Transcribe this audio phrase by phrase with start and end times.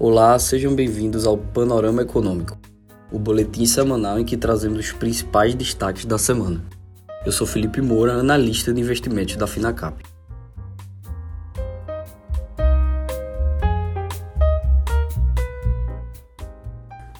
[0.00, 2.56] Olá, sejam bem-vindos ao Panorama Econômico,
[3.10, 6.64] o boletim semanal em que trazemos os principais destaques da semana.
[7.26, 10.00] Eu sou Felipe Moura, analista de investimentos da Finacap.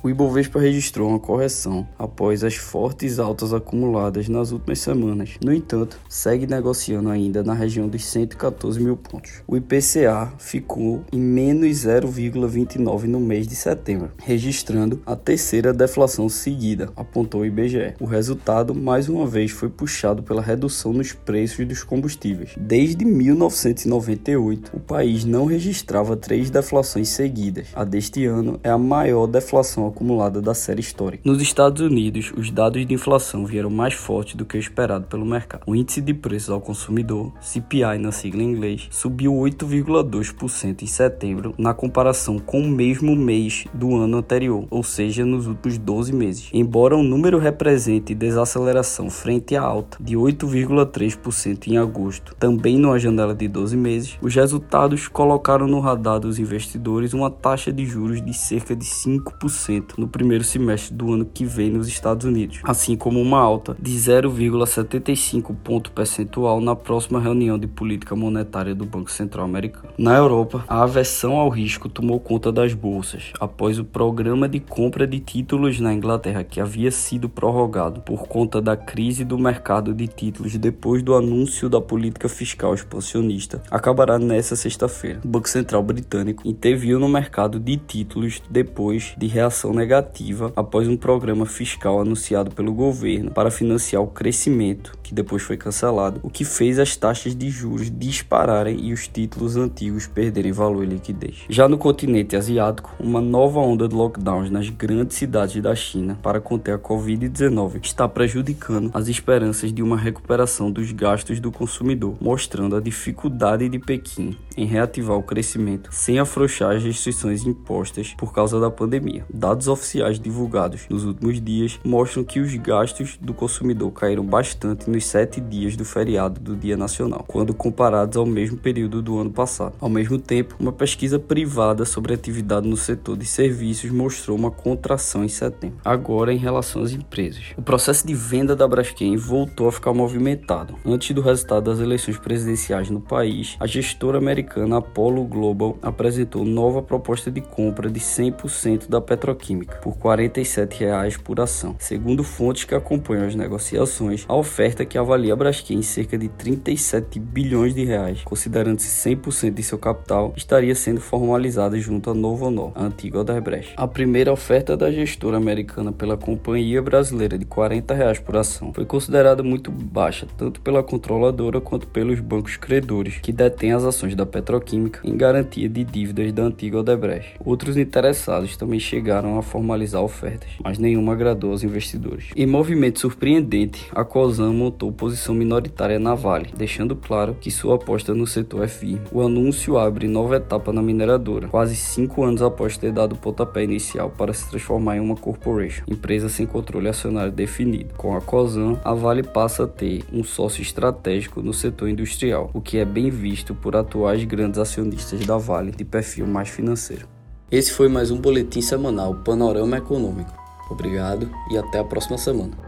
[0.09, 5.37] O Ibovespa registrou uma correção após as fortes altas acumuladas nas últimas semanas.
[5.45, 9.43] No entanto, segue negociando ainda na região dos 114 mil pontos.
[9.47, 16.89] O IPCA ficou em menos 0,29 no mês de setembro, registrando a terceira deflação seguida,
[16.97, 17.93] apontou o IBGE.
[18.01, 22.55] O resultado, mais uma vez, foi puxado pela redução nos preços dos combustíveis.
[22.57, 27.67] Desde 1998, o país não registrava três deflações seguidas.
[27.75, 29.98] A deste ano é a maior deflação acumulada
[30.41, 31.23] da série histórica.
[31.25, 35.27] Nos Estados Unidos, os dados de inflação vieram mais fortes do que o esperado pelo
[35.27, 35.63] mercado.
[35.67, 41.55] O índice de preços ao consumidor, CPI na sigla em inglês, subiu 8,2% em setembro
[41.59, 46.51] na comparação com o mesmo mês do ano anterior, ou seja, nos últimos 12 meses.
[46.53, 53.35] Embora o número represente desaceleração frente à alta de 8,3% em agosto, também numa janela
[53.35, 58.33] de 12 meses, os resultados colocaram no radar dos investidores uma taxa de juros de
[58.33, 63.21] cerca de 5% no primeiro semestre do ano que vem nos Estados Unidos, assim como
[63.21, 69.45] uma alta de 0,75 ponto percentual na próxima reunião de política monetária do Banco Central
[69.45, 69.93] Americano.
[69.97, 75.07] Na Europa, a aversão ao risco tomou conta das bolsas após o programa de compra
[75.07, 80.07] de títulos na Inglaterra que havia sido prorrogado por conta da crise do mercado de
[80.07, 85.21] títulos depois do anúncio da política fiscal expansionista acabará nesta sexta-feira.
[85.25, 90.97] O Banco Central britânico interviu no mercado de títulos depois de reação negativa após um
[90.97, 96.45] programa fiscal anunciado pelo governo para financiar o crescimento, que depois foi cancelado, o que
[96.45, 101.45] fez as taxas de juros dispararem e os títulos antigos perderem valor e liquidez.
[101.49, 106.41] Já no continente asiático, uma nova onda de lockdowns nas grandes cidades da China para
[106.41, 112.77] conter a Covid-19 está prejudicando as esperanças de uma recuperação dos gastos do consumidor, mostrando
[112.77, 118.61] a dificuldade de Pequim em reativar o crescimento sem afrouxar as restrições impostas por causa
[118.61, 119.25] da pandemia.
[119.33, 124.89] Dados dados oficiais divulgados nos últimos dias mostram que os gastos do consumidor caíram bastante
[124.89, 129.33] nos sete dias do feriado do Dia Nacional, quando comparados ao mesmo período do ano
[129.33, 129.75] passado.
[129.81, 135.25] Ao mesmo tempo, uma pesquisa privada sobre atividade no setor de serviços mostrou uma contração
[135.25, 135.79] em setembro.
[135.85, 140.77] Agora, em relação às empresas, o processo de venda da Braskem voltou a ficar movimentado.
[140.87, 146.81] Antes do resultado das eleições presidenciais no país, a gestora americana Apollo Global apresentou nova
[146.81, 151.75] proposta de compra de 100% da Petroquímica Química por R$ 47,00 por ação.
[151.79, 156.29] Segundo fontes que acompanham as negociações, a oferta que avalia a Braskem em cerca de
[156.29, 162.45] 37 bilhões de reais, considerando-se 100% de seu capital, estaria sendo formalizada junto à Novo
[162.45, 163.73] Honor, a antiga Odebrecht.
[163.79, 168.85] A primeira oferta da gestora americana pela companhia brasileira de 40 reais por ação foi
[168.85, 174.27] considerada muito baixa, tanto pela controladora quanto pelos bancos credores, que detêm as ações da
[174.27, 177.37] petroquímica em garantia de dívidas da antiga Odebrecht.
[177.43, 182.31] Outros interessados também chegaram a formalizar ofertas, mas nenhuma agradou aos investidores.
[182.37, 188.15] Em movimento surpreendente, a Cosan montou posição minoritária na Vale, deixando claro que sua aposta
[188.15, 189.01] no setor é firme.
[189.13, 193.65] O anúncio abre nova etapa na mineradora, quase cinco anos após ter dado o pontapé
[193.65, 197.95] inicial para se transformar em uma corporation, empresa sem controle acionário definido.
[197.97, 202.61] Com a Cosan, a Vale passa a ter um sócio estratégico no setor industrial, o
[202.61, 207.18] que é bem visto por atuais grandes acionistas da Vale de perfil mais financeiro.
[207.51, 210.31] Esse foi mais um boletim semanal Panorama Econômico.
[210.71, 212.68] Obrigado e até a próxima semana.